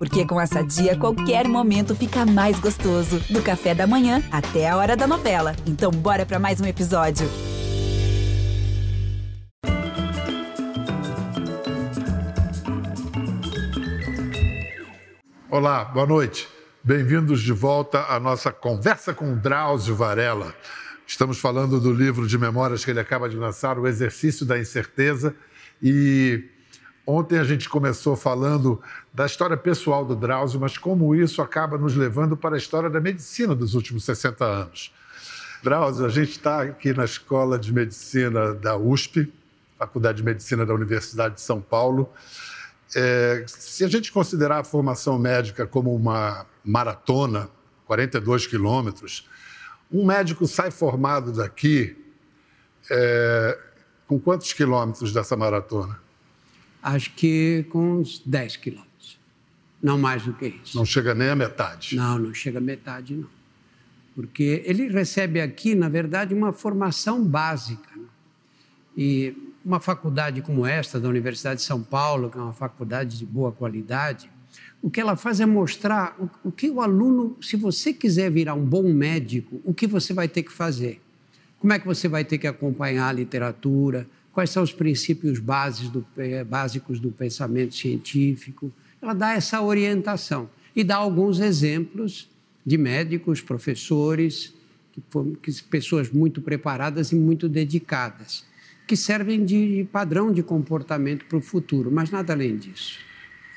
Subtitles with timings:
[0.00, 3.20] Porque com essa dia, qualquer momento fica mais gostoso.
[3.28, 5.54] Do café da manhã até a hora da novela.
[5.66, 7.28] Então, bora para mais um episódio.
[15.50, 16.48] Olá, boa noite.
[16.82, 20.54] Bem-vindos de volta à nossa conversa com Drauzio Varela.
[21.06, 25.34] Estamos falando do livro de memórias que ele acaba de lançar, O Exercício da Incerteza.
[25.82, 26.48] E
[27.10, 28.80] ontem a gente começou falando
[29.12, 33.00] da história pessoal do Drauzio, mas como isso acaba nos levando para a história da
[33.00, 34.92] medicina dos últimos 60 anos.
[35.62, 39.30] Drauzio, a gente está aqui na Escola de Medicina da USP,
[39.78, 42.10] Faculdade de Medicina da Universidade de São Paulo.
[42.94, 47.48] É, se a gente considerar a formação médica como uma maratona,
[47.86, 49.28] 42 quilômetros,
[49.90, 51.96] um médico sai formado daqui
[52.90, 53.58] é,
[54.06, 55.98] com quantos quilômetros dessa maratona?
[56.82, 59.18] Acho que com uns 10 quilômetros.
[59.82, 60.76] Não mais do que isso.
[60.76, 61.96] Não chega nem a metade.
[61.96, 63.28] Não, não chega a metade, não.
[64.14, 67.88] Porque ele recebe aqui, na verdade, uma formação básica.
[67.96, 68.04] Né?
[68.96, 73.24] E uma faculdade como esta, da Universidade de São Paulo, que é uma faculdade de
[73.24, 74.30] boa qualidade,
[74.82, 78.54] o que ela faz é mostrar o, o, que o aluno, se você quiser virar
[78.54, 81.00] um bom médico, o que você vai ter que fazer.
[81.58, 85.40] Como é que você vai ter que acompanhar a literatura, quais são os princípios
[85.90, 86.06] do,
[86.46, 88.72] básicos do pensamento científico.
[89.00, 92.28] Ela dá essa orientação e dá alguns exemplos
[92.64, 94.54] de médicos, professores,
[94.92, 95.02] que,
[95.42, 98.44] que, pessoas muito preparadas e muito dedicadas
[98.90, 102.98] que servem de padrão de comportamento para o futuro, mas nada além disso.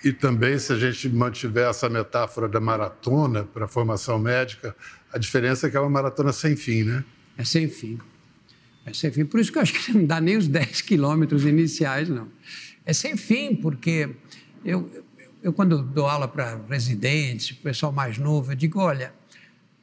[0.05, 4.75] E também, se a gente mantiver essa metáfora da maratona para a formação médica,
[5.11, 7.03] a diferença é que é uma maratona sem fim, né?
[7.35, 7.97] É sem fim.
[8.85, 9.25] É sem fim.
[9.25, 12.27] Por isso que eu acho que não dá nem os 10 quilômetros iniciais, não.
[12.85, 14.09] É sem fim, porque
[14.63, 14.89] eu,
[15.41, 19.13] eu quando dou aula para residentes, pessoal mais novo, eu digo, olha,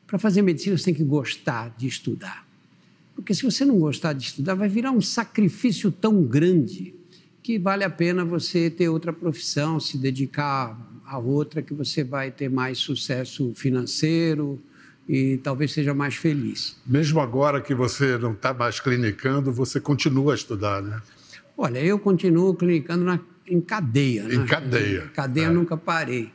[0.07, 2.47] para fazer medicina você tem que gostar de estudar.
[3.15, 6.95] Porque se você não gostar de estudar, vai virar um sacrifício tão grande
[7.43, 12.31] que vale a pena você ter outra profissão, se dedicar a outra, que você vai
[12.31, 14.61] ter mais sucesso financeiro
[15.09, 16.77] e talvez seja mais feliz.
[16.87, 21.01] Mesmo agora que você não está mais clinicando, você continua a estudar, né?
[21.57, 24.23] Olha, eu continuo clinicando na, em cadeia.
[24.23, 24.47] Em né?
[24.47, 25.05] cadeia.
[25.05, 25.51] Em cadeia é.
[25.51, 26.33] nunca parei.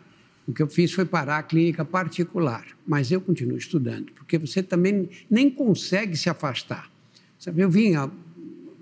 [0.48, 4.62] O que eu fiz foi parar a clínica particular, mas eu continuo estudando, porque você
[4.62, 6.92] também nem consegue se afastar.
[7.40, 7.94] Sabe, eu vim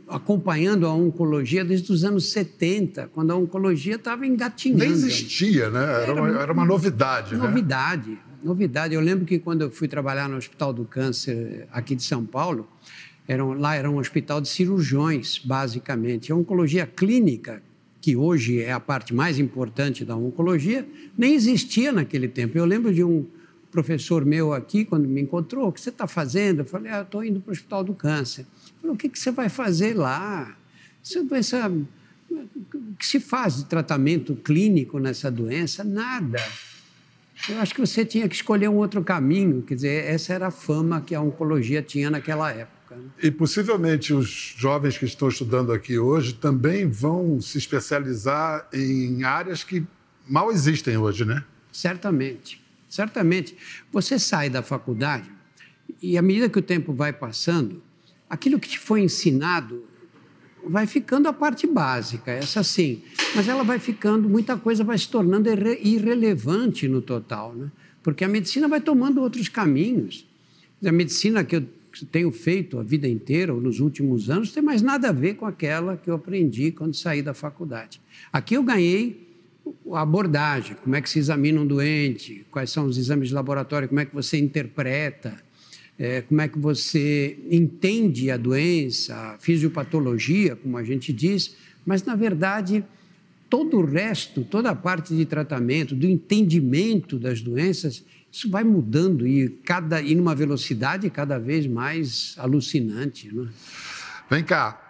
[0.08, 4.84] acompanhando a oncologia desde os anos 70, quando a oncologia estava engatinhando.
[4.84, 5.82] Nem existia, né?
[5.82, 8.18] Era, era, uma, era uma, novidade, novidade, né?
[8.44, 8.94] Novidade.
[8.94, 12.68] Eu lembro que quando eu fui trabalhar no Hospital do Câncer aqui de São Paulo,
[13.58, 16.32] lá era um hospital de cirurgiões, basicamente.
[16.32, 17.64] A oncologia clínica
[18.02, 20.86] que hoje é a parte mais importante da oncologia,
[21.18, 22.58] nem existia naquele tempo.
[22.58, 23.26] Eu lembro de um
[23.72, 26.60] professor meu aqui, quando me encontrou, o que você está fazendo?
[26.60, 28.42] Eu falei, ah, estou indo para o Hospital do Câncer.
[28.42, 30.54] Ele falou, o que, que você vai fazer lá?
[31.02, 31.72] Você pensa,
[32.30, 35.82] o que se faz de tratamento clínico nessa doença?
[35.82, 36.42] Nada.
[37.50, 40.52] Eu acho que você tinha que escolher um outro caminho, quer dizer, essa era a
[40.52, 42.96] fama que a oncologia tinha naquela época.
[42.96, 43.04] Né?
[43.22, 49.64] E possivelmente os jovens que estão estudando aqui hoje também vão se especializar em áreas
[49.64, 49.86] que
[50.28, 51.44] mal existem hoje, né?
[51.72, 53.58] Certamente, certamente.
[53.92, 55.30] Você sai da faculdade
[56.02, 57.82] e à medida que o tempo vai passando,
[58.30, 59.86] aquilo que te foi ensinado
[60.66, 63.02] vai ficando a parte básica, essa sim,
[63.36, 65.50] mas ela vai ficando, muita coisa vai se tornando
[65.82, 67.72] irrelevante no total, né?
[68.02, 70.28] Porque a medicina vai tomando outros caminhos.
[70.86, 71.66] A medicina que eu
[72.12, 75.46] tenho feito a vida inteira, ou nos últimos anos, tem mais nada a ver com
[75.46, 78.02] aquela que eu aprendi quando saí da faculdade.
[78.32, 79.32] Aqui eu ganhei
[79.92, 83.88] a abordagem, como é que se examina um doente, quais são os exames de laboratório,
[83.88, 85.34] como é que você interpreta,
[85.98, 91.56] é, como é que você entende a doença, a fisiopatologia, como a gente diz,
[91.86, 92.84] mas, na verdade,
[93.50, 99.28] todo o resto, toda a parte de tratamento, do entendimento das doenças, isso vai mudando
[99.28, 103.34] e, cada, e numa velocidade cada vez mais alucinante.
[103.34, 103.48] Né?
[104.28, 104.82] Vem cá,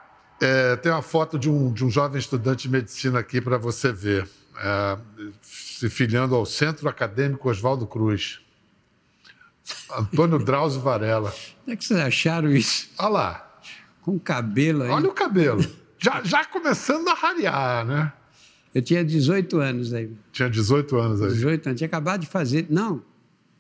[0.42, 3.92] é, tem uma foto de um, de um jovem estudante de medicina aqui para você
[3.92, 4.28] ver,
[4.58, 4.98] é,
[5.42, 8.40] se filiando ao Centro Acadêmico Oswaldo Cruz.
[9.98, 11.34] Antônio Drauzio Varela.
[11.64, 12.90] Como é que vocês acharam isso?
[12.98, 13.60] Olha lá.
[14.02, 14.90] Com cabelo aí.
[14.90, 15.66] Olha o cabelo.
[15.98, 18.12] Já, já começando a rarear, né?
[18.76, 20.12] Eu tinha 18 anos aí.
[20.32, 21.30] Tinha 18 anos aí.
[21.30, 21.78] 18 anos.
[21.78, 22.66] Tinha acabado de fazer.
[22.70, 23.02] Não,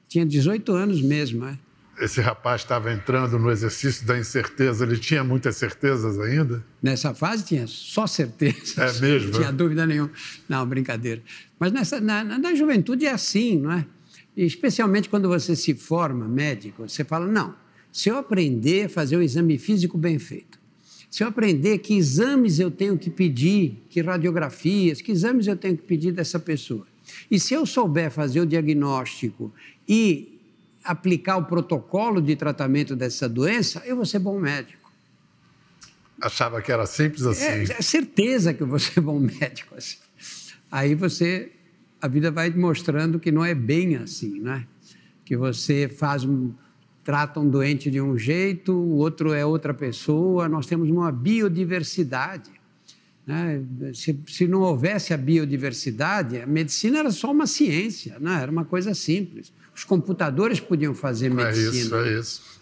[0.10, 1.46] tinha 18 anos mesmo.
[1.46, 1.58] É.
[2.02, 6.64] esse rapaz estava entrando no exercício da incerteza, ele tinha muitas certezas ainda?
[6.82, 8.78] Nessa fase tinha só certezas.
[8.78, 9.32] É mesmo?
[9.32, 10.12] Não tinha dúvida nenhuma.
[10.50, 11.22] Não, brincadeira.
[11.60, 13.86] Mas nessa, na, na juventude é assim, não é?
[14.35, 17.56] Especialmente quando você se forma médico, você fala: não,
[17.91, 20.59] se eu aprender a fazer o exame físico bem feito,
[21.09, 25.77] se eu aprender que exames eu tenho que pedir, que radiografias, que exames eu tenho
[25.77, 26.88] que pedir dessa pessoa,
[27.30, 29.53] e se eu souber fazer o diagnóstico
[29.88, 30.39] e
[30.83, 34.91] aplicar o protocolo de tratamento dessa doença, eu vou ser bom médico.
[36.21, 37.44] Achava que era simples assim.
[37.44, 39.97] É, é certeza que eu vou ser bom médico assim.
[40.71, 41.51] Aí você,
[42.04, 44.68] a vida vai mostrando que não é bem assim, né?
[45.24, 46.52] Que você faz um,
[47.02, 50.50] trata um doente de um jeito, o outro é outra pessoa.
[50.50, 52.52] Nós temos uma biodiversidade.
[53.26, 53.64] Né?
[53.94, 58.42] Se, se, não houvesse a biodiversidade, a medicina era só uma ciência, né?
[58.42, 59.54] era uma coisa simples.
[59.74, 61.72] Os computadores podiam fazer medicina.
[61.72, 62.53] É isso, é isso.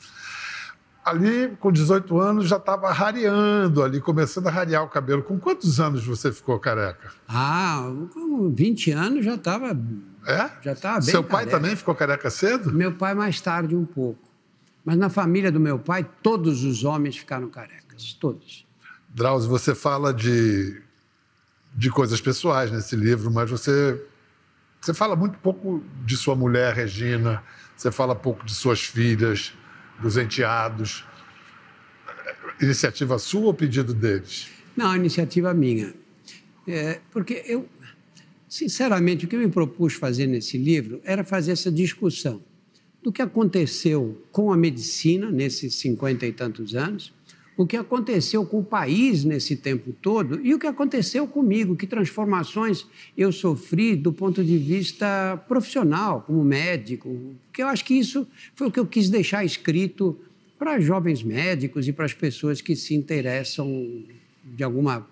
[1.03, 5.24] Ali, com 18 anos, já estava rareando ali, começando a rarear o cabelo.
[5.24, 7.12] Com quantos anos você ficou careca?
[7.27, 9.77] Ah, com 20 anos já estava.
[10.27, 10.50] É?
[10.62, 11.09] Já estava bem.
[11.09, 11.57] Seu pai careca.
[11.57, 12.71] também ficou careca cedo?
[12.71, 14.19] Meu pai mais tarde um pouco.
[14.86, 18.13] Mas na família do meu pai, todos os homens ficaram carecas.
[18.13, 18.68] Todos.
[19.09, 20.81] Drauzio, você fala de,
[21.74, 24.00] de coisas pessoais nesse livro, mas você
[24.81, 27.44] você fala muito pouco de sua mulher, Regina,
[27.77, 29.54] você fala pouco de suas filhas,
[30.01, 31.06] dos enteados.
[32.62, 34.48] Iniciativa sua ou pedido deles?
[34.75, 35.94] Não, iniciativa minha.
[36.68, 37.68] É, porque eu,
[38.48, 42.42] sinceramente, o que eu me propus fazer nesse livro era fazer essa discussão
[43.01, 47.13] do que aconteceu com a medicina nesses cinquenta e tantos anos
[47.62, 51.86] o que aconteceu com o país nesse tempo todo e o que aconteceu comigo, que
[51.86, 57.16] transformações eu sofri do ponto de vista profissional, como médico,
[57.46, 60.18] porque eu acho que isso foi o que eu quis deixar escrito
[60.58, 64.04] para jovens médicos e para as pessoas que se interessam
[64.44, 65.07] de alguma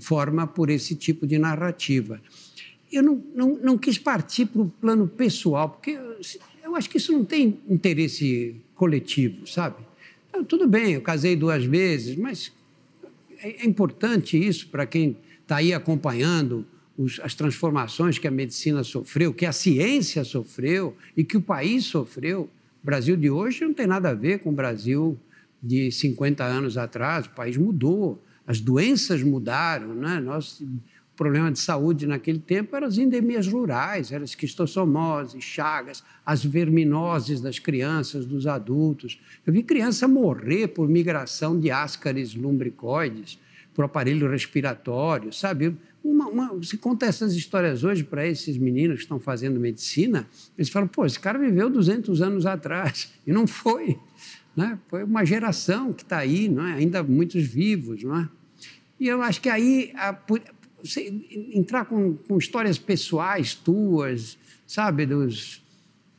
[0.00, 2.20] forma por esse tipo de narrativa.
[2.92, 5.98] Eu não, não, não quis partir para o plano pessoal, porque
[6.62, 9.87] eu acho que isso não tem interesse coletivo, sabe?
[10.46, 12.52] Tudo bem, eu casei duas vezes, mas
[13.38, 16.66] é, é importante isso para quem está aí acompanhando
[16.96, 21.84] os, as transformações que a medicina sofreu, que a ciência sofreu e que o país
[21.84, 22.50] sofreu.
[22.82, 25.18] O Brasil de hoje não tem nada a ver com o Brasil
[25.62, 27.26] de 50 anos atrás.
[27.26, 29.94] O país mudou, as doenças mudaram.
[29.94, 30.20] Né?
[30.20, 30.62] Nós
[31.18, 37.58] problema de saúde naquele tempo eram as endemias rurais, eram esquistossomose, chagas, as verminoses das
[37.58, 39.20] crianças, dos adultos.
[39.44, 43.36] Eu vi criança morrer por migração de ascaris lumbricoides,
[43.74, 45.76] por aparelho respiratório, sabe?
[46.04, 50.24] Uma, uma, você conta essas histórias hoje para esses meninos que estão fazendo medicina,
[50.56, 53.98] eles falam, pô, esse cara viveu 200 anos atrás, e não foi.
[54.56, 54.78] Né?
[54.88, 56.74] Foi uma geração que está aí, não é?
[56.74, 58.04] ainda muitos vivos.
[58.04, 58.28] Não é?
[59.00, 59.92] E eu acho que aí,
[60.82, 61.12] você
[61.52, 65.62] entrar com, com histórias pessoais tuas, sabe, dos,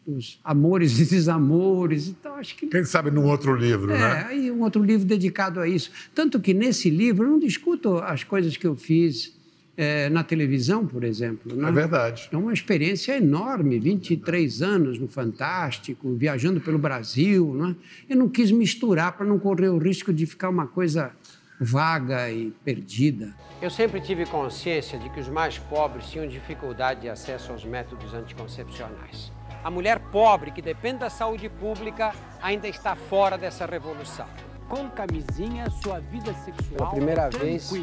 [0.06, 2.08] dos amores e desamores.
[2.08, 2.68] Então, acho que.
[2.68, 4.26] Quem sabe num outro livro, é, né?
[4.28, 5.92] aí um outro livro dedicado a isso.
[6.14, 9.38] Tanto que nesse livro eu não discuto as coisas que eu fiz
[9.78, 11.56] é, na televisão, por exemplo.
[11.56, 11.70] Né?
[11.70, 12.28] É verdade.
[12.32, 17.54] É uma experiência enorme, 23 anos no Fantástico, viajando pelo Brasil.
[17.54, 17.76] Né?
[18.10, 21.14] Eu não quis misturar para não correr o risco de ficar uma coisa
[21.60, 23.36] vaga e perdida.
[23.62, 28.14] Eu sempre tive consciência de que os mais pobres tinham dificuldade de acesso aos métodos
[28.14, 29.32] anticoncepcionais.
[29.62, 34.25] A mulher pobre que depende da saúde pública ainda está fora dessa revolução.
[34.70, 36.78] Com camisinha, sua vida sexual.
[36.78, 37.44] Pela primeira tranquila.
[37.44, 37.74] vez,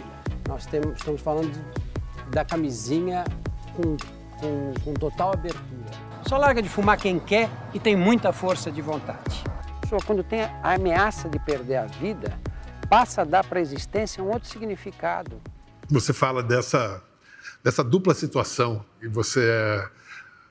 [0.48, 1.52] nós temos, estamos falando
[2.30, 3.24] da camisinha
[3.74, 3.96] com,
[4.40, 6.06] com, com total abertura.
[6.26, 9.44] Só larga de fumar quem quer e tem muita força de vontade.
[9.82, 12.38] Pessoa, quando tem a ameaça de perder a vida,
[12.88, 15.40] passa a dar para a existência um outro significado.
[15.88, 17.02] Você fala dessa,
[17.62, 19.88] dessa dupla situação, e você é,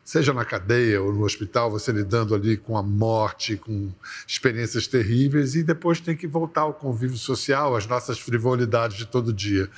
[0.03, 3.91] seja na cadeia ou no hospital, você lidando ali com a morte, com
[4.27, 9.33] experiências terríveis, e depois tem que voltar ao convívio social, às nossas frivolidades de todo
[9.33, 9.69] dia.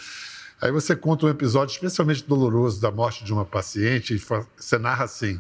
[0.60, 4.18] Aí você conta um episódio especialmente doloroso da morte de uma paciente, e
[4.58, 5.40] você narra assim.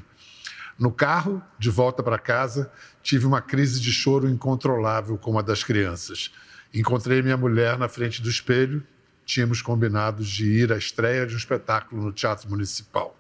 [0.77, 2.71] No carro, de volta para casa,
[3.01, 6.31] tive uma crise de choro incontrolável com uma das crianças.
[6.73, 8.83] Encontrei minha mulher na frente do espelho.
[9.25, 13.17] Tínhamos combinado de ir à estreia de um espetáculo no Teatro Municipal.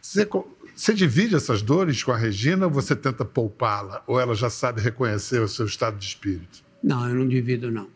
[0.00, 0.28] Você,
[0.74, 4.02] você divide essas dores com a Regina ou você tenta poupá-la?
[4.06, 6.64] Ou ela já sabe reconhecer o seu estado de espírito?
[6.82, 7.88] Não, eu não divido, não.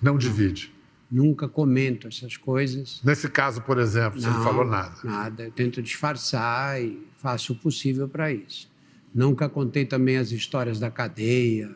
[0.00, 0.18] Não, não.
[0.18, 0.72] divide?
[1.10, 3.00] Nunca comento essas coisas.
[3.02, 4.94] Nesse caso, por exemplo, você não, não falou nada?
[5.04, 5.44] Nada.
[5.44, 8.70] Eu tento disfarçar e faço o possível para isso.
[9.14, 11.74] Nunca contei também as histórias da cadeia,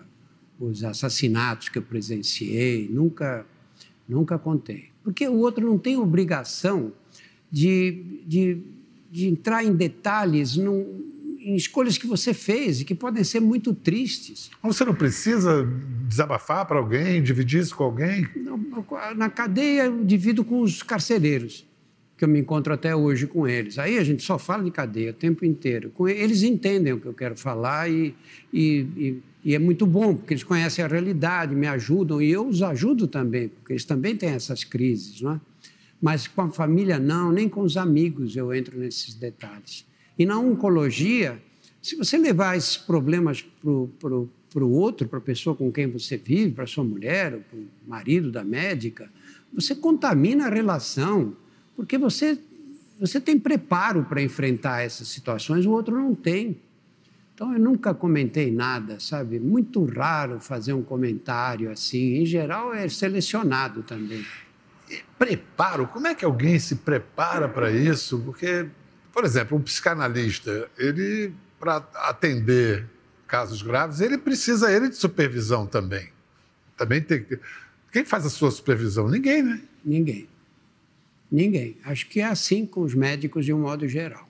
[0.67, 3.45] os assassinatos que eu presenciei, nunca,
[4.09, 4.91] nunca contei.
[5.03, 6.93] Porque o outro não tem obrigação
[7.51, 8.59] de, de,
[9.11, 13.75] de entrar em detalhes num, em escolhas que você fez e que podem ser muito
[13.75, 14.51] tristes.
[14.63, 15.69] Você não precisa
[16.09, 18.27] desabafar para alguém, dividir isso com alguém?
[19.17, 21.67] Na cadeia, eu divido com os carcereiros,
[22.17, 23.79] que eu me encontro até hoje com eles.
[23.79, 25.93] Aí a gente só fala de cadeia o tempo inteiro.
[26.09, 28.15] Eles entendem o que eu quero falar e,
[28.53, 32.47] e, e, e é muito bom, porque eles conhecem a realidade, me ajudam e eu
[32.47, 35.41] os ajudo também, porque eles também têm essas crises, não é?
[36.01, 39.87] Mas com a família, não, nem com os amigos eu entro nesses detalhes.
[40.19, 41.41] E na oncologia,
[41.81, 46.53] se você levar esses problemas para o outro, para a pessoa com quem você vive,
[46.53, 49.11] para sua mulher, para o marido da médica,
[49.53, 51.37] você contamina a relação,
[51.77, 52.39] porque você,
[52.99, 56.57] você tem preparo para enfrentar essas situações, o outro não tem.
[57.43, 59.41] Então, eu nunca comentei nada, sabe?
[59.41, 62.19] Muito raro fazer um comentário assim.
[62.19, 64.25] Em geral, é selecionado também.
[64.89, 65.89] E preparo?
[65.89, 68.21] Como é que alguém se prepara para isso?
[68.21, 68.69] Porque
[69.13, 72.89] por exemplo, um psicanalista, ele, para atender
[73.27, 76.11] casos graves, ele precisa ele de supervisão também.
[76.77, 77.41] Também tem que...
[77.91, 79.09] Quem faz a sua supervisão?
[79.09, 79.61] Ninguém, né?
[79.85, 80.29] Ninguém.
[81.31, 81.77] Ninguém.
[81.85, 84.29] Acho que é assim com os médicos de um modo geral.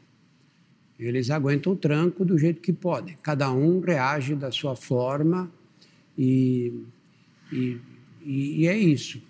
[1.06, 3.16] Eles aguentam o tranco do jeito que podem.
[3.22, 5.50] Cada um reage da sua forma
[6.16, 6.72] e,
[7.52, 7.80] e,
[8.24, 9.22] e é isso.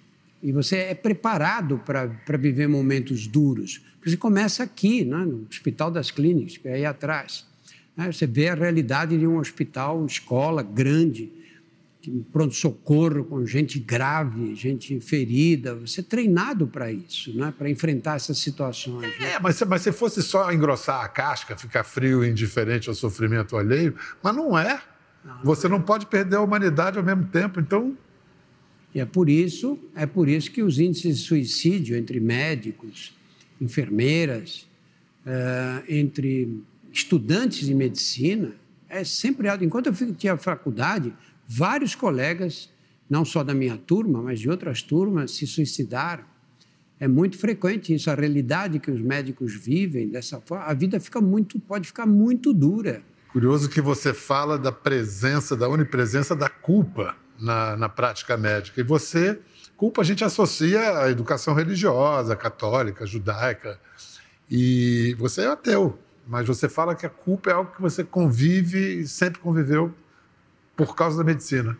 [0.42, 3.80] E você é preparado para viver momentos duros.
[4.04, 7.46] Você começa aqui, né, no Hospital das Clínicas, que é aí atrás.
[7.96, 11.30] Né, você vê a realidade de um hospital, escola grande,
[12.10, 15.74] pronto-socorro com gente grave, gente ferida.
[15.74, 19.18] Você é treinado para isso, né, para enfrentar essas situações.
[19.18, 19.32] Né?
[19.34, 23.56] É, mas, mas se fosse só engrossar a casca, ficar frio e indiferente ao sofrimento
[23.56, 24.80] alheio, mas não é.
[25.24, 27.96] Não, você não pode perder a humanidade ao mesmo tempo, então
[28.94, 33.14] e é por isso, é por isso que os índices de suicídio entre médicos,
[33.60, 34.66] enfermeiras,
[35.26, 38.54] uh, entre estudantes de medicina
[38.88, 39.64] é sempre alto.
[39.64, 41.14] Enquanto eu tinha faculdade,
[41.56, 42.70] vários colegas,
[43.08, 46.24] não só da minha turma, mas de outras turmas, se suicidaram.
[46.98, 51.20] É muito frequente isso, a realidade que os médicos vivem dessa forma, a vida fica
[51.20, 53.02] muito, pode ficar muito dura.
[53.32, 58.80] Curioso que você fala da presença, da onipresença da culpa na, na prática médica.
[58.80, 59.40] E você,
[59.76, 63.80] culpa a gente associa à educação religiosa, católica, judaica.
[64.50, 69.00] E você é ateu, mas você fala que a culpa é algo que você convive
[69.00, 69.92] e sempre conviveu
[70.76, 71.76] por causa da medicina.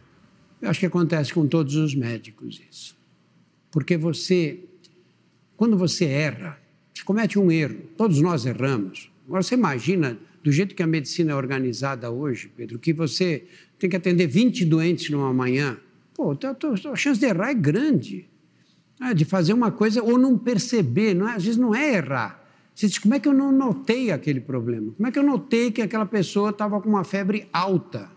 [0.60, 2.96] Eu acho que acontece com todos os médicos isso.
[3.70, 4.60] Porque você,
[5.56, 6.58] quando você erra,
[6.92, 9.10] você comete um erro, todos nós erramos.
[9.26, 13.44] Agora você imagina, do jeito que a medicina é organizada hoje, Pedro, que você
[13.78, 15.78] tem que atender 20 doentes numa manhã,
[16.14, 16.36] pô,
[16.92, 18.28] a chance de errar é grande.
[19.00, 19.14] Né?
[19.14, 21.34] De fazer uma coisa ou não perceber, não é?
[21.34, 22.40] às vezes não é errar.
[22.74, 24.92] Você diz, como é que eu não notei aquele problema?
[24.92, 28.10] Como é que eu notei que aquela pessoa estava com uma febre alta?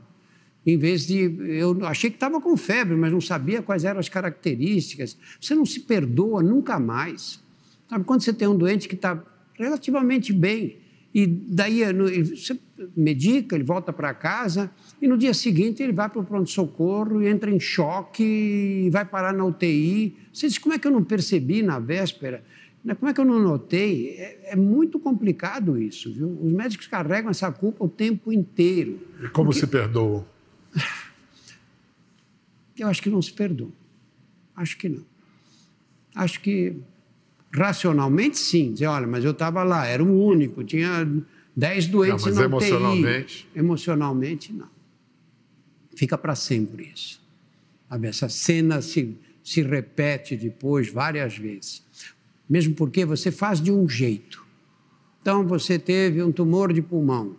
[0.66, 1.36] Em vez de.
[1.60, 5.18] Eu achei que estava com febre, mas não sabia quais eram as características.
[5.40, 7.44] Você não se perdoa nunca mais.
[7.88, 10.78] Sabe, quando você tem um doente que está relativamente bem,
[11.14, 11.82] e daí
[12.24, 12.60] você
[12.96, 14.70] medica, ele volta para casa,
[15.02, 19.34] e no dia seguinte ele vai para o pronto-socorro entra em choque e vai parar
[19.34, 20.18] na UTI.
[20.34, 22.44] Você diz, como é que eu não percebi na véspera?
[22.84, 24.10] Né, como é que eu não notei?
[24.18, 26.38] É, é muito complicado isso, viu?
[26.42, 29.00] Os médicos carregam essa culpa o tempo inteiro.
[29.24, 29.62] E como porque...
[29.62, 30.26] se perdoam?
[32.78, 33.72] Eu acho que não se perdoam.
[34.56, 35.04] Acho que não.
[36.14, 36.76] Acho que
[37.56, 38.74] Racionalmente, sim.
[38.74, 41.08] Dizer, olha, mas eu estava lá, era o único, tinha
[41.56, 43.50] 10 doentes não, mas emocionalmente...
[43.56, 44.70] Emocionalmente, não.
[45.96, 47.22] Fica para sempre isso.
[47.90, 48.08] Sabe?
[48.08, 51.82] Essa cena se, se repete depois várias vezes.
[52.50, 54.44] Mesmo porque você faz de um jeito.
[55.22, 57.38] Então, você teve um tumor de pulmão.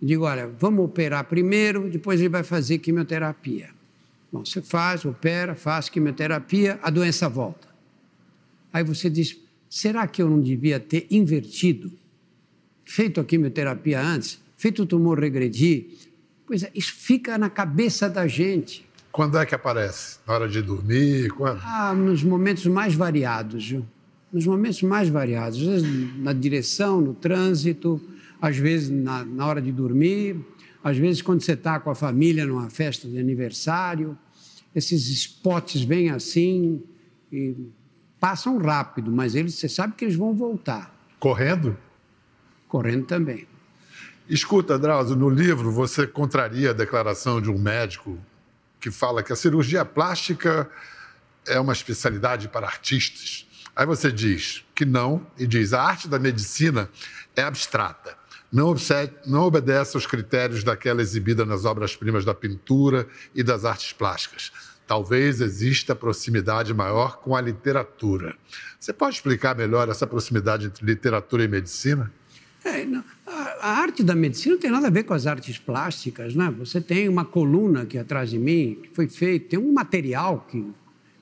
[0.00, 3.70] digo, olha, vamos operar primeiro, depois ele vai fazer quimioterapia.
[4.32, 7.68] Bom, você faz, opera, faz quimioterapia, a doença volta.
[8.72, 11.92] Aí você diz, será que eu não devia ter invertido?
[12.82, 15.86] Feito a quimioterapia antes, feito o tumor regredir?
[16.46, 18.88] Pois é, isso fica na cabeça da gente.
[19.12, 20.18] Quando é que aparece?
[20.26, 21.28] Na hora de dormir?
[21.32, 21.60] Quando?
[21.62, 23.84] Ah, nos momentos mais variados, viu?
[24.32, 25.60] Nos momentos mais variados.
[25.60, 28.00] Às vezes na direção, no trânsito,
[28.40, 30.36] às vezes na, na hora de dormir,
[30.82, 34.16] às vezes quando você está com a família numa festa de aniversário.
[34.74, 36.82] Esses spots vêm assim
[37.30, 37.56] e
[38.18, 40.94] passam rápido, mas eles, você sabe que eles vão voltar.
[41.18, 41.76] Correndo?
[42.68, 43.46] Correndo também.
[44.28, 48.18] Escuta, Drauzio, no livro você contraria a declaração de um médico
[48.80, 50.70] que fala que a cirurgia plástica
[51.46, 53.46] é uma especialidade para artistas.
[53.74, 56.88] Aí você diz que não, e diz: a arte da medicina
[57.34, 58.16] é abstrata,
[58.52, 58.74] não,
[59.26, 64.52] não obedece aos critérios daquela exibida nas obras-primas da pintura e das artes plásticas.
[64.86, 68.36] Talvez exista proximidade maior com a literatura.
[68.78, 72.12] Você pode explicar melhor essa proximidade entre literatura e medicina?
[72.64, 72.86] É,
[73.26, 76.52] a, arte da medicina não tem nada a ver com as artes plásticas, né?
[76.58, 80.64] Você tem uma coluna aqui atrás de mim que foi feito, tem um material que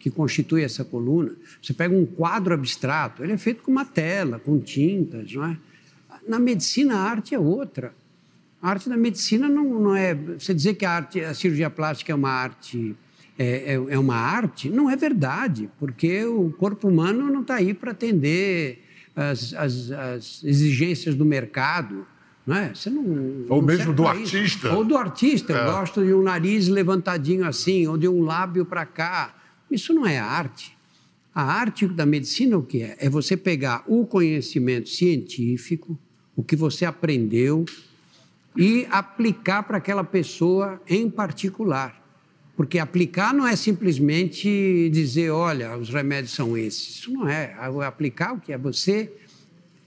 [0.01, 1.37] que constitui essa coluna.
[1.63, 5.59] Você pega um quadro abstrato, ele é feito com uma tela, com tintas, não é?
[6.27, 7.95] Na medicina, a arte é outra.
[8.63, 10.15] A arte da medicina não, não é.
[10.15, 12.95] Você dizer que a, arte, a cirurgia plástica é uma arte.
[13.39, 17.73] É, é, é uma arte, não é verdade, porque o corpo humano não está aí
[17.73, 18.85] para atender
[19.17, 22.07] as, as, as exigências do mercado.
[22.47, 22.75] Não é?
[22.75, 23.03] Você não,
[23.49, 24.75] ou não mesmo do artista.
[24.75, 25.53] Ou do artista.
[25.53, 25.61] É.
[25.61, 29.35] Eu gosto de um nariz levantadinho assim, ou de um lábio para cá.
[29.71, 30.77] Isso não é arte.
[31.35, 32.97] A arte da medicina o que é?
[32.99, 35.99] É você pegar o conhecimento científico,
[36.37, 37.65] o que você aprendeu,
[38.57, 42.01] e aplicar para aquela pessoa em particular.
[42.57, 46.97] Porque aplicar não é simplesmente dizer, olha, os remédios são esses.
[46.97, 47.55] Isso não é.
[47.87, 49.11] Aplicar o que é você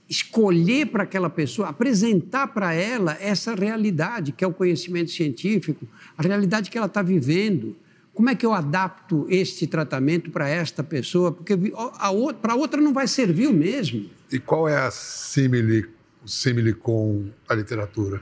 [0.08, 5.86] escolher para aquela pessoa, apresentar para ela essa realidade, que é o conhecimento científico,
[6.16, 7.76] a realidade que ela está vivendo.
[8.12, 11.32] Como é que eu adapto este tratamento para esta pessoa?
[11.32, 14.08] Porque para a outra não vai servir o mesmo.
[14.30, 15.86] E qual é a símile,
[16.24, 18.20] o símile com a literatura?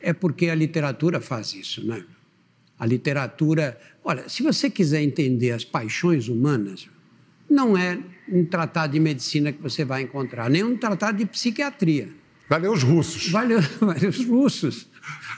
[0.00, 2.04] É porque a literatura faz isso, né?
[2.78, 3.78] A literatura.
[4.04, 6.88] Olha, se você quiser entender as paixões humanas,
[7.50, 12.08] não é um tratado de medicina que você vai encontrar, nem um tratado de psiquiatria.
[12.48, 13.30] Vai ler os russos.
[13.30, 14.88] Vai ler, vai ler os russos.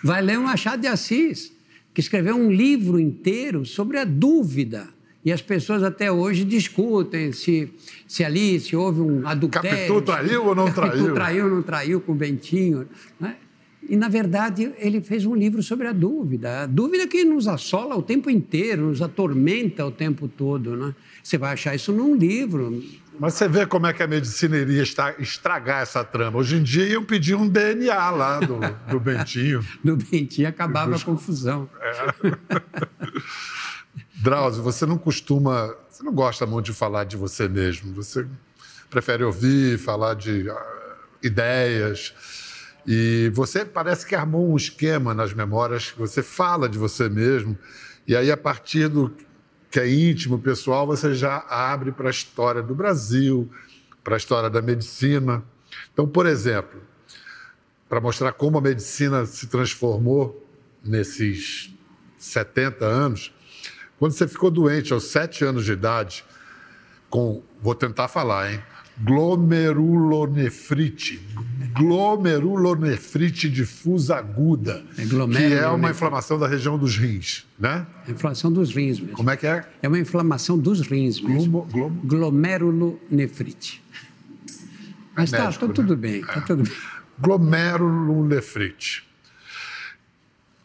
[0.02, 1.52] Vai ler um Machado de Assis
[1.92, 4.88] que escreveu um livro inteiro sobre a dúvida.
[5.24, 7.70] E as pessoas até hoje discutem se,
[8.08, 9.70] se ali se houve um adultério.
[9.70, 11.14] Capitu traiu ou não Capitu traiu?
[11.14, 12.88] traiu ou não traiu com o Bentinho.
[13.18, 13.36] Né?
[13.86, 16.62] E, na verdade, ele fez um livro sobre a dúvida.
[16.62, 20.76] A dúvida que nos assola o tempo inteiro, nos atormenta o tempo todo.
[20.76, 20.94] Né?
[21.22, 22.82] Você vai achar isso num livro.
[23.18, 24.82] Mas você vê como é que a medicina iria
[25.18, 26.38] estragar essa trama.
[26.38, 28.58] Hoje em dia iam pedir um DNA lá do,
[28.90, 29.62] do Bentinho.
[29.84, 31.68] do Bentinho acabava a confusão.
[31.80, 32.14] É.
[34.22, 37.94] Drauzio, você não costuma, você não gosta muito de falar de você mesmo.
[37.94, 38.26] Você
[38.90, 40.54] prefere ouvir, falar de uh,
[41.22, 42.14] ideias.
[42.86, 47.56] E você parece que armou um esquema nas memórias, você fala de você mesmo.
[48.06, 49.10] E aí, a partir do
[49.70, 53.48] que é íntimo, pessoal, você já abre para a história do Brasil,
[54.04, 55.42] para a história da medicina.
[55.92, 56.82] Então, por exemplo,
[57.88, 60.46] para mostrar como a medicina se transformou
[60.84, 61.74] nesses
[62.18, 63.32] 70 anos,
[64.00, 66.24] quando você ficou doente aos 7 anos de idade,
[67.10, 68.58] com, vou tentar falar, hein?
[69.02, 71.20] glomerulonefrite.
[71.74, 75.14] Glomerulonefrite difusa aguda, é que
[75.54, 77.86] é uma inflamação da região dos rins, né?
[78.08, 79.16] É inflamação dos rins mesmo.
[79.16, 79.68] Como é que é?
[79.82, 81.66] É uma inflamação dos rins mesmo.
[81.70, 83.82] Glomo, Glomerulonefrite.
[85.14, 86.00] Mas está tá tudo né?
[86.00, 86.40] bem, tá é.
[86.40, 86.72] tudo bem.
[87.18, 89.09] Glomerulonefrite.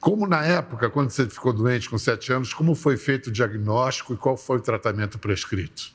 [0.05, 4.13] Como na época, quando você ficou doente com sete anos, como foi feito o diagnóstico
[4.13, 5.91] e qual foi o tratamento prescrito?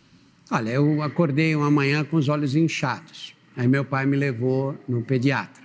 [0.50, 3.36] Olha, eu acordei uma manhã com os olhos inchados.
[3.56, 5.62] Aí meu pai me levou no pediatra.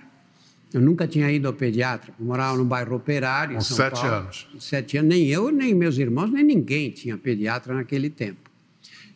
[0.72, 3.56] Eu nunca tinha ido ao pediatra, eu morava no bairro operário.
[3.56, 4.14] Com São sete Paulo.
[4.14, 4.48] anos.
[4.60, 8.48] Sete anos, nem eu, nem meus irmãos, nem ninguém tinha pediatra naquele tempo.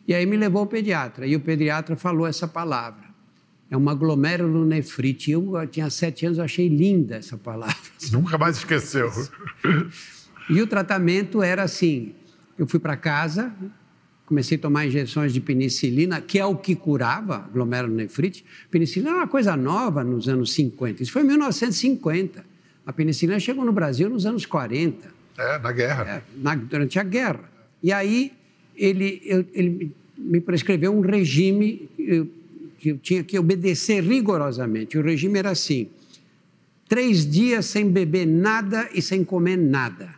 [0.05, 3.10] E aí me levou ao pediatra, e o pediatra falou essa palavra.
[3.71, 5.31] É uma glomerulonefrite.
[5.31, 7.75] Eu, eu tinha sete anos, eu achei linda essa palavra.
[8.11, 9.09] Nunca mais esqueceu.
[10.49, 12.13] E o tratamento era assim:
[12.59, 13.53] eu fui para casa,
[14.25, 18.43] comecei a tomar injeções de penicilina, que é o que curava glomerulonefrite.
[18.69, 21.01] Penicilina era uma coisa nova nos anos 50.
[21.01, 22.43] Isso foi em 1950.
[22.85, 25.07] A penicilina chegou no Brasil nos anos 40.
[25.37, 26.03] É, na guerra.
[26.03, 27.49] É, na, durante a guerra.
[27.81, 28.33] E aí
[28.75, 32.27] ele, eu, ele me prescreveu um regime eu,
[32.81, 34.97] que eu tinha que obedecer rigorosamente.
[34.97, 35.89] O regime era assim:
[36.89, 40.09] três dias sem beber nada e sem comer nada.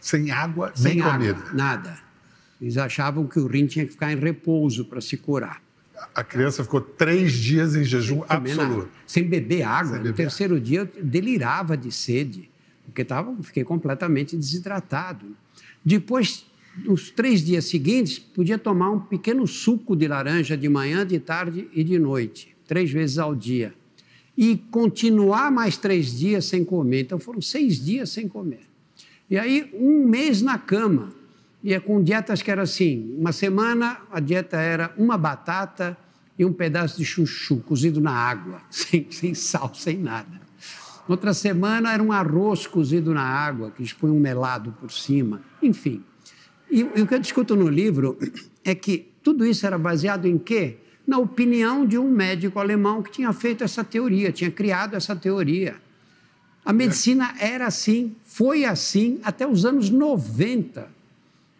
[0.00, 1.52] Sem água, sem nem água, comida.
[1.54, 1.98] Nada.
[2.60, 5.62] Eles achavam que o rim tinha que ficar em repouso para se curar.
[6.14, 8.78] A criança ficou três dias em jejum sem absoluto.
[8.78, 9.92] Nada, sem beber água.
[9.92, 10.08] Sem beber.
[10.08, 12.50] No terceiro dia eu delirava de sede,
[12.84, 15.36] porque tava, fiquei completamente desidratado.
[15.84, 16.45] Depois,
[16.84, 21.68] nos três dias seguintes, podia tomar um pequeno suco de laranja de manhã, de tarde
[21.72, 23.72] e de noite, três vezes ao dia.
[24.38, 27.00] e continuar mais três dias sem comer.
[27.00, 28.66] Então foram seis dias sem comer.
[29.30, 31.10] E aí, um mês na cama.
[31.62, 35.96] E é com dietas que era assim: uma semana a dieta era uma batata
[36.38, 40.40] e um pedaço de chuchu cozido na água, sem, sem sal, sem nada.
[41.08, 45.40] Outra semana era um arroz cozido na água, que expõe um melado por cima.
[45.62, 46.04] Enfim.
[46.70, 48.18] E, e o que eu discuto no livro
[48.64, 50.76] é que tudo isso era baseado em quê?
[51.06, 55.76] Na opinião de um médico alemão que tinha feito essa teoria, tinha criado essa teoria.
[56.64, 60.88] A medicina era assim, foi assim até os anos 90.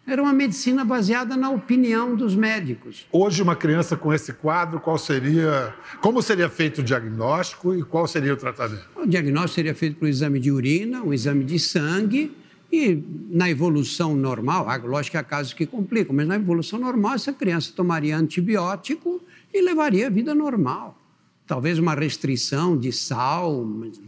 [0.05, 3.05] Era uma medicina baseada na opinião dos médicos.
[3.11, 8.07] Hoje, uma criança com esse quadro, qual seria, como seria feito o diagnóstico e qual
[8.07, 8.85] seria o tratamento?
[8.95, 12.33] O diagnóstico seria feito por exame de urina, um exame de sangue
[12.71, 17.31] e na evolução normal, lógico que há casos que complicam, mas na evolução normal essa
[17.31, 19.21] criança tomaria antibiótico
[19.53, 20.97] e levaria a vida normal.
[21.45, 23.65] Talvez uma restrição de sal,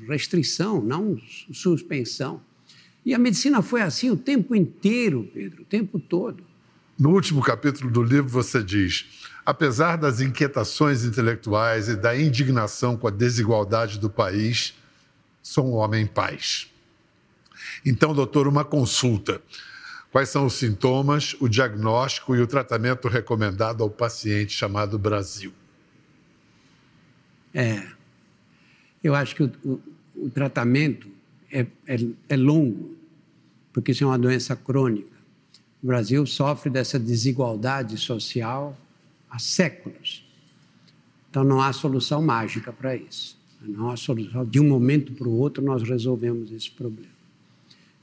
[0.07, 1.17] restrição, não
[1.53, 2.41] suspensão.
[3.05, 6.43] E a medicina foi assim o tempo inteiro, Pedro, o tempo todo.
[6.99, 9.05] No último capítulo do livro, você diz:
[9.45, 14.73] apesar das inquietações intelectuais e da indignação com a desigualdade do país,
[15.41, 16.69] sou um homem em paz.
[17.85, 19.41] Então, doutor, uma consulta.
[20.11, 25.53] Quais são os sintomas, o diagnóstico e o tratamento recomendado ao paciente chamado Brasil?
[27.53, 27.87] É.
[29.03, 29.81] Eu acho que o, o,
[30.15, 31.07] o tratamento
[31.51, 32.99] é, é, é longo
[33.71, 35.17] porque isso é uma doença crônica.
[35.81, 38.77] O Brasil sofre dessa desigualdade social
[39.29, 40.25] há séculos.
[41.29, 43.37] Então não há solução mágica para isso.
[43.61, 44.45] Não há solução.
[44.45, 47.18] De um momento para o outro nós resolvemos esse problema.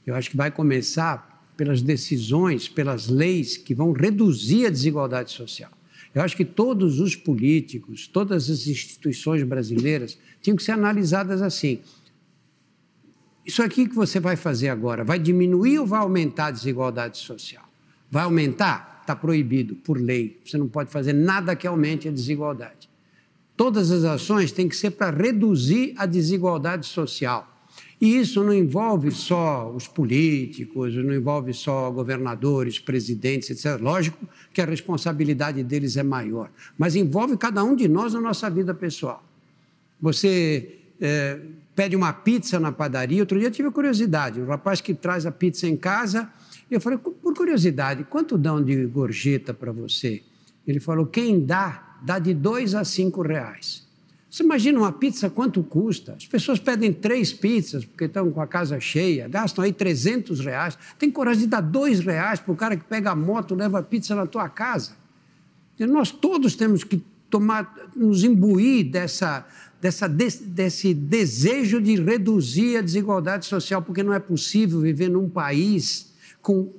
[0.07, 5.69] Eu acho que vai começar pelas decisões, pelas leis que vão reduzir a desigualdade social.
[6.15, 11.81] Eu acho que todos os políticos, todas as instituições brasileiras tinham que ser analisadas assim.
[13.45, 17.65] Isso aqui que você vai fazer agora vai diminuir ou vai aumentar a desigualdade social?
[18.09, 18.99] Vai aumentar?
[19.01, 20.39] Está proibido por lei.
[20.45, 22.89] Você não pode fazer nada que aumente a desigualdade.
[23.57, 27.56] Todas as ações têm que ser para reduzir a desigualdade social.
[27.99, 33.81] E isso não envolve só os políticos, não envolve só governadores, presidentes, etc.
[33.81, 38.49] Lógico que a responsabilidade deles é maior, mas envolve cada um de nós na nossa
[38.49, 39.23] vida pessoal.
[39.99, 41.39] Você é,
[41.75, 43.21] pede uma pizza na padaria.
[43.21, 46.29] Outro dia eu tive curiosidade, um rapaz que traz a pizza em casa,
[46.69, 50.21] eu falei, por curiosidade, quanto dão de gorjeta para você?
[50.67, 53.86] Ele falou, quem dá, dá de dois a cinco reais.
[54.29, 56.13] Você imagina uma pizza quanto custa?
[56.13, 60.77] As pessoas pedem três pizzas porque estão com a casa cheia, gastam aí 300 reais.
[60.99, 63.79] Tem coragem de dar dois reais para o cara que pega a moto e leva
[63.79, 64.91] a pizza na tua casa.
[65.79, 69.45] E nós todos temos que tomar, nos imbuir dessa,
[69.79, 76.13] dessa, desse desejo de reduzir a desigualdade social, porque não é possível viver num país
[76.41, 76.71] com,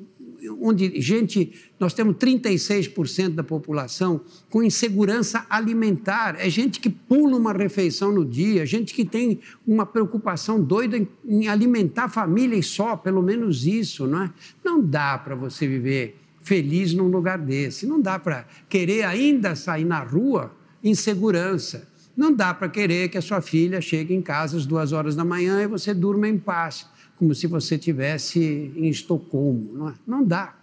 [0.60, 7.52] onde gente, nós temos 36% da população com insegurança alimentar, é gente que pula uma
[7.52, 12.62] refeição no dia, gente que tem uma preocupação doida em, em alimentar a família e
[12.62, 14.32] só, pelo menos isso, não é?
[14.64, 19.84] Não dá para você viver feliz num lugar desse, não dá para querer ainda sair
[19.84, 21.88] na rua em segurança.
[22.16, 25.24] Não dá para querer que a sua filha chegue em casa às duas horas da
[25.24, 26.84] manhã e você durma em paz,
[27.18, 29.72] como se você estivesse em Estocolmo.
[29.72, 29.94] Não, é?
[30.06, 30.54] não dá.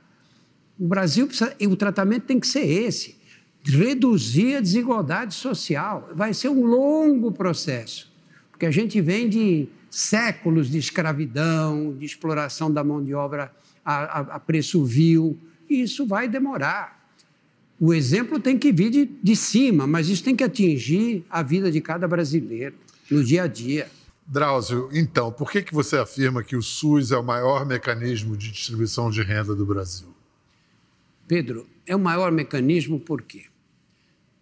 [0.80, 3.18] O Brasil precisa, o tratamento tem que ser esse:
[3.64, 6.10] reduzir a desigualdade social.
[6.16, 8.12] Vai ser um longo processo,
[8.52, 13.52] porque a gente vem de séculos de escravidão, de exploração da mão de obra
[13.84, 15.38] a, a, a preço vil,
[15.70, 16.96] e isso vai demorar.
[17.80, 21.72] O exemplo tem que vir de, de cima, mas isso tem que atingir a vida
[21.72, 22.76] de cada brasileiro,
[23.12, 23.88] no dia a dia.
[24.28, 28.52] Drauzio, então, por que, que você afirma que o SUS é o maior mecanismo de
[28.52, 30.08] distribuição de renda do Brasil?
[31.28, 33.46] Pedro, é o maior mecanismo por quê?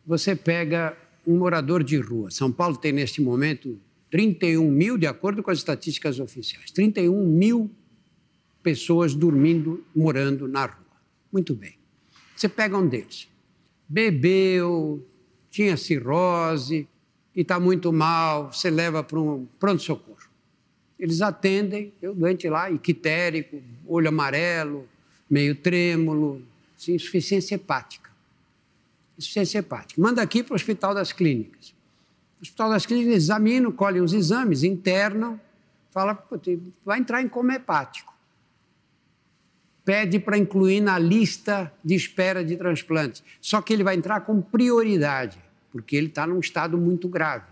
[0.05, 2.31] Você pega um morador de rua.
[2.31, 3.77] São Paulo tem, neste momento,
[4.09, 7.69] 31 mil, de acordo com as estatísticas oficiais, 31 mil
[8.61, 10.97] pessoas dormindo, morando na rua.
[11.31, 11.77] Muito bem.
[12.35, 13.27] Você pega um deles,
[13.87, 15.05] bebeu,
[15.49, 16.87] tinha cirrose
[17.35, 20.29] e está muito mal, você leva para um pronto-socorro.
[20.99, 24.87] Eles atendem, eu doente lá, ictérico, olho amarelo,
[25.29, 26.41] meio trêmulo,
[26.77, 28.09] assim, insuficiência hepática.
[29.17, 30.01] Insuficiência hepática.
[30.01, 31.73] Manda aqui para o Hospital das Clínicas.
[32.39, 35.39] O Hospital das Clínicas examina, colhem os exames, internam,
[35.91, 36.23] fala,
[36.85, 38.13] vai entrar em coma hepático
[39.85, 43.23] pede para incluir na lista de espera de transplantes.
[43.41, 45.37] Só que ele vai entrar com prioridade,
[45.73, 47.51] porque ele está num estado muito grave.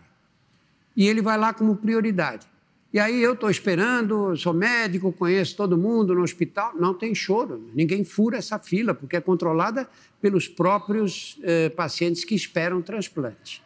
[0.96, 2.46] e ele vai lá como prioridade.
[2.94, 6.74] E aí eu estou esperando, sou médico, conheço todo mundo no hospital.
[6.78, 9.90] Não tem choro, ninguém fura essa fila, porque é controlada
[10.22, 13.64] pelos próprios eh, pacientes que esperam transplante.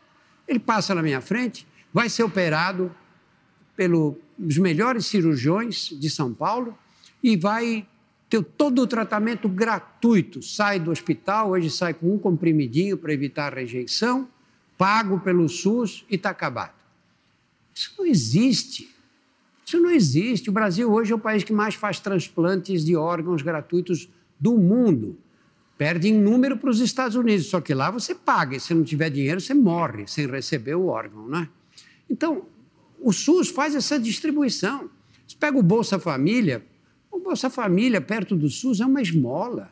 [0.47, 2.91] Ele passa na minha frente, vai ser operado
[3.75, 4.15] pelos
[4.59, 6.77] melhores cirurgiões de São Paulo
[7.23, 7.87] e vai
[8.29, 10.43] ter todo o tratamento gratuito.
[10.43, 14.27] Sai do hospital, hoje sai com um comprimidinho para evitar a rejeição,
[14.77, 16.73] pago pelo SUS e está acabado.
[17.73, 18.89] Isso não existe.
[19.65, 20.49] Isso não existe.
[20.49, 24.07] O Brasil hoje é o país que mais faz transplantes de órgãos gratuitos
[24.39, 25.17] do mundo.
[25.77, 28.83] Perde em número para os Estados Unidos, só que lá você paga, e se não
[28.83, 31.49] tiver dinheiro, você morre sem receber o órgão, né?
[32.09, 32.45] Então,
[32.99, 34.89] o SUS faz essa distribuição.
[35.27, 36.63] Você pega o Bolsa Família,
[37.11, 39.69] o Bolsa Família, perto do SUS, é uma esmola.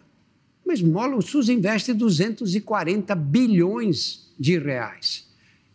[0.66, 5.32] Uma esmola, o SUS investe 240 bilhões de reais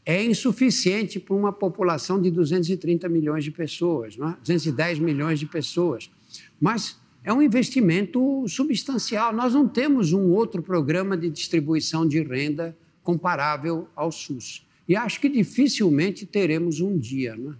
[0.09, 4.37] é insuficiente para uma população de 230 milhões de pessoas, não é?
[4.39, 6.11] 210 milhões de pessoas.
[6.59, 9.35] Mas é um investimento substancial.
[9.35, 14.67] Nós não temos um outro programa de distribuição de renda comparável ao SUS.
[14.89, 17.37] E acho que dificilmente teremos um dia.
[17.39, 17.53] É?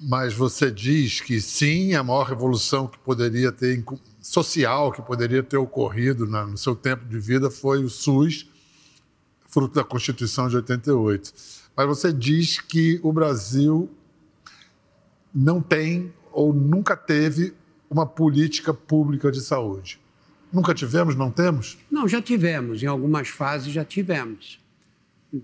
[0.00, 3.80] Mas você diz que sim, a maior revolução que poderia ter
[4.20, 8.50] social que poderia ter ocorrido no seu tempo de vida foi o SUS,
[9.50, 13.88] fruto da Constituição de 88 mas você diz que o Brasil
[15.34, 17.54] não tem ou nunca teve
[17.88, 19.98] uma política pública de saúde.
[20.52, 21.78] Nunca tivemos, não temos?
[21.90, 24.60] Não, já tivemos, em algumas fases já tivemos.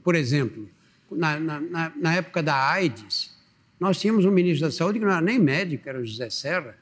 [0.03, 0.69] Por exemplo,
[1.11, 3.35] na, na, na época da AIDS,
[3.81, 6.77] nós tínhamos um ministro da Saúde que não era nem médico, era o José Serra,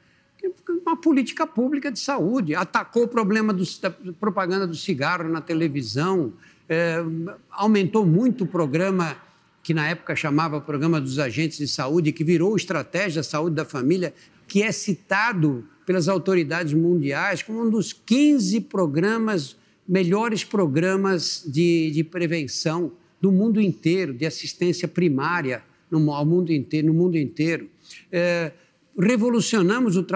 [0.84, 6.32] uma política pública de saúde, atacou o problema do, da propaganda do cigarro na televisão,
[6.68, 6.96] é,
[7.50, 9.16] aumentou muito o programa
[9.62, 14.12] que na época chamava Programa dos Agentes de Saúde, que virou Estratégia Saúde da Família,
[14.46, 19.56] que é citado pelas autoridades mundiais como um dos 15 programas,
[19.88, 26.88] melhores programas de, de prevenção do mundo inteiro, de assistência primária no, ao mundo inteiro,
[26.88, 27.70] no mundo inteiro.
[28.12, 28.52] É,
[28.98, 30.06] revolucionamos o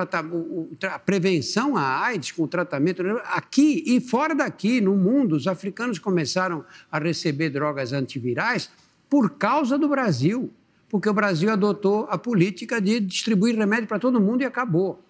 [0.82, 3.02] a prevenção à AIDS com o tratamento.
[3.24, 8.70] Aqui e fora daqui, no mundo, os africanos começaram a receber drogas antivirais
[9.10, 10.50] por causa do Brasil,
[10.88, 15.02] porque o Brasil adotou a política de distribuir remédio para todo mundo e acabou.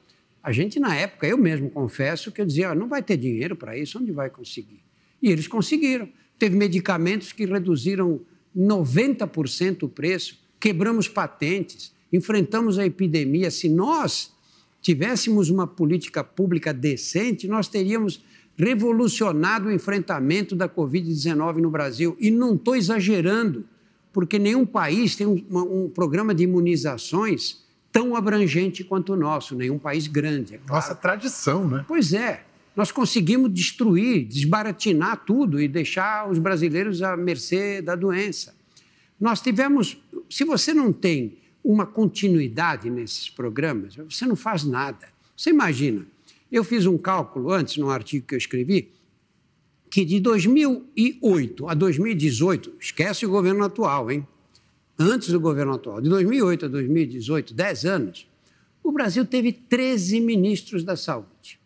[0.43, 3.77] A gente, na época, eu mesmo confesso que eu dizia: não vai ter dinheiro para
[3.77, 4.83] isso, onde vai conseguir?
[5.21, 6.09] E eles conseguiram.
[6.39, 8.21] Teve medicamentos que reduziram
[8.57, 13.51] 90% o preço, quebramos patentes, enfrentamos a epidemia.
[13.51, 14.33] Se nós
[14.81, 18.23] tivéssemos uma política pública decente, nós teríamos
[18.57, 22.17] revolucionado o enfrentamento da Covid-19 no Brasil.
[22.19, 23.65] E não estou exagerando
[24.13, 29.79] porque nenhum país tem um, um programa de imunizações tão abrangente quanto o nosso, nenhum
[29.79, 30.55] país grande.
[30.55, 30.75] É claro.
[30.75, 31.85] Nossa tradição, né?
[31.87, 32.45] Pois é.
[32.75, 38.55] Nós conseguimos destruir, desbaratinar tudo e deixar os brasileiros à mercê da doença.
[39.21, 40.01] Nós tivemos.
[40.31, 45.07] Se você não tem uma continuidade nesses programas, você não faz nada.
[45.37, 46.07] Você imagina,
[46.51, 48.91] eu fiz um cálculo antes, num artigo que eu escrevi,
[49.91, 54.27] que de 2008 a 2018, esquece o governo atual, hein?
[54.99, 58.27] Antes do governo atual, de 2008 a 2018, 10 anos,
[58.83, 61.61] o Brasil teve 13 ministros da saúde.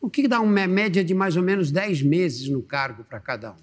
[0.00, 3.52] O que dá uma média de mais ou menos 10 meses no cargo para cada
[3.52, 3.56] um.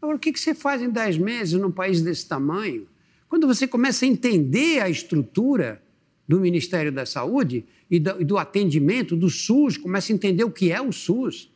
[0.00, 2.88] Agora, o que você faz em 10 meses num país desse tamanho?
[3.32, 5.80] Quando você começa a entender a estrutura
[6.28, 10.82] do Ministério da Saúde e do, atendimento, do SUS, começa a entender o que é
[10.82, 11.50] o SUS,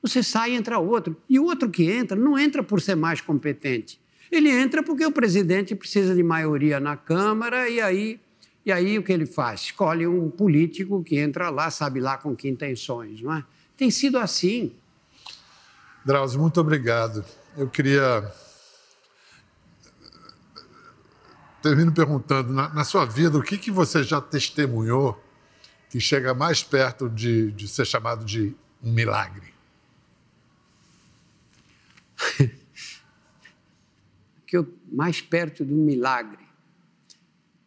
[0.00, 1.14] você sai e entra outro.
[1.28, 4.00] E o outro que entra não entra por ser mais competente.
[4.32, 8.18] Ele entra porque o presidente precisa de maioria na Câmara e aí,
[8.64, 9.64] e aí o que ele faz?
[9.64, 13.44] Escolhe um político que entra lá, sabe lá com que intenções, não é?
[13.76, 14.72] Tem sido assim.
[16.06, 17.22] Drauzio, muito obrigado.
[17.54, 18.32] Eu queria.
[21.62, 25.22] Termino perguntando, na, na sua vida, o que, que você já testemunhou
[25.90, 29.52] que chega mais perto de, de ser chamado de um milagre?
[34.46, 36.46] que eu, mais perto do milagre.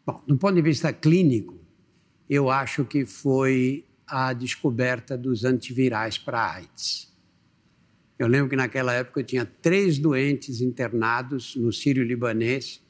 [0.06, 1.60] Bom, do ponto de vista clínico,
[2.30, 7.12] eu acho que foi a descoberta dos antivirais para AIDS.
[8.17, 12.82] Eu lembro que naquela época eu tinha três doentes internados no Sírio-Libanês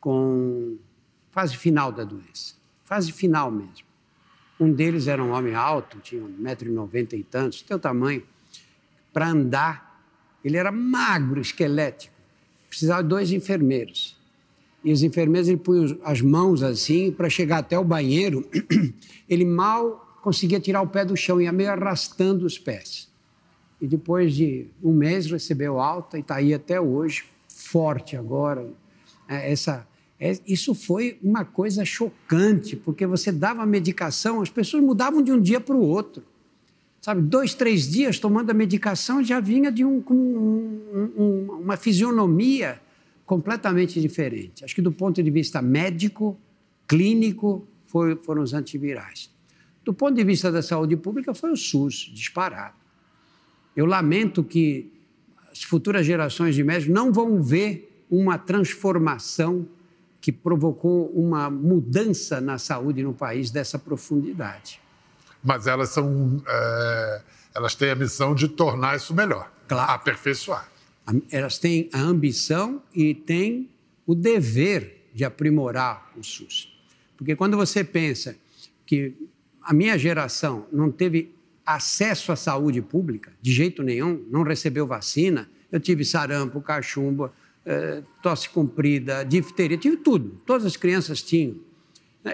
[0.00, 0.78] com
[1.30, 3.86] fase final da doença, fase final mesmo.
[4.58, 8.22] Um deles era um homem alto, tinha 1,90m e tantos, teu tamanho,
[9.12, 9.90] para andar
[10.44, 12.14] ele era magro, esquelético.
[12.68, 14.16] Precisava de dois enfermeiros.
[14.82, 18.48] e os enfermeiros ele punham as mãos assim para chegar até o banheiro.
[19.28, 23.08] Ele mal conseguia tirar o pé do chão, ia meio arrastando os pés.
[23.80, 28.66] E depois de um mês recebeu alta e está aí até hoje, forte agora.
[29.30, 29.86] É, essa,
[30.18, 35.40] é, isso foi uma coisa chocante, porque você dava medicação, as pessoas mudavam de um
[35.40, 36.24] dia para o outro.
[37.00, 42.78] Sabe, dois, três dias tomando a medicação já vinha de um, um, um, uma fisionomia
[43.24, 44.64] completamente diferente.
[44.64, 46.36] Acho que do ponto de vista médico,
[46.86, 49.30] clínico, foi, foram os antivirais.
[49.82, 52.74] Do ponto de vista da saúde pública, foi o SUS, disparado.
[53.74, 54.92] Eu lamento que
[55.50, 59.66] as futuras gerações de médicos não vão ver uma transformação
[60.20, 64.80] que provocou uma mudança na saúde no país dessa profundidade.
[65.42, 67.22] Mas elas são, é,
[67.54, 69.92] elas têm a missão de tornar isso melhor, claro.
[69.92, 70.68] aperfeiçoar.
[71.30, 73.70] Elas têm a ambição e têm
[74.06, 76.76] o dever de aprimorar o SUS.
[77.16, 78.36] Porque quando você pensa
[78.84, 79.14] que
[79.62, 85.48] a minha geração não teve acesso à saúde pública, de jeito nenhum, não recebeu vacina,
[85.70, 87.32] eu tive sarampo, cachumba,
[87.66, 90.40] eh, tosse comprida, difteria, tive tudo.
[90.46, 91.56] Todas as crianças tinham.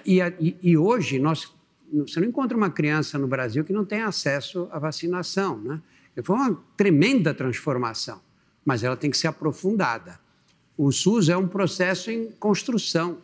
[0.04, 1.52] E, e, e, hoje, nós,
[1.92, 5.58] você não encontra uma criança no Brasil que não tenha acesso à vacinação.
[5.58, 5.80] Né?
[6.22, 8.20] Foi uma tremenda transformação
[8.66, 10.18] mas ela tem que ser aprofundada.
[10.76, 13.18] O SUS é um processo em construção.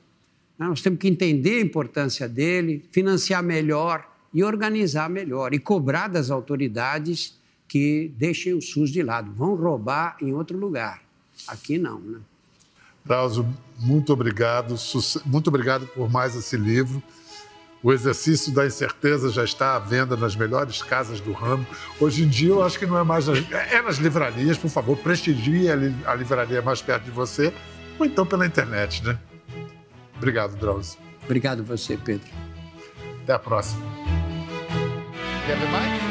[0.56, 0.68] Né?
[0.68, 6.30] Nós temos que entender a importância dele, financiar melhor e organizar melhor, e cobrar das
[6.30, 9.32] autoridades que deixem o SUS de lado.
[9.32, 11.01] Vão roubar em outro lugar.
[11.48, 12.18] Aqui não, né?
[13.04, 13.46] Drauzio,
[13.78, 14.76] muito obrigado.
[15.26, 17.02] Muito obrigado por mais esse livro.
[17.82, 21.66] O exercício da incerteza já está à venda nas melhores casas do ramo.
[22.00, 23.26] Hoje em dia, eu acho que não é mais.
[23.26, 27.52] Nas, é nas livrarias, por favor, prestigie a livraria mais perto de você,
[27.98, 29.18] ou então pela internet, né?
[30.16, 31.00] Obrigado, Drauzio.
[31.24, 32.28] Obrigado você, Pedro.
[33.24, 33.82] Até a próxima.
[35.46, 36.01] Quer ver mais?